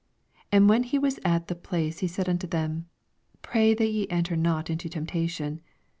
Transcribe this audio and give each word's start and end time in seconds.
40 0.45 0.47
And 0.53 0.67
when 0.67 0.81
he 0.81 0.97
was 0.97 1.19
at 1.23 1.47
the 1.47 1.53
place, 1.53 1.99
he 1.99 2.07
said 2.07 2.27
unto 2.27 2.47
them, 2.47 2.89
Pray 3.43 3.75
that 3.75 3.85
ye 3.91 4.07
enter 4.09 4.35
not 4.35 4.67
into 4.67 4.89
temptation. 4.89 5.61